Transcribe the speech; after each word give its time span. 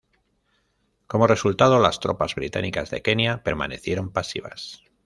Como 1.05 1.27
resultado, 1.27 1.77
las 1.79 1.99
tropas 1.99 2.33
británicas 2.33 2.89
de 2.89 3.03
Kenia 3.03 3.43
permanecieron 3.43 4.09
pasivas. 4.11 4.81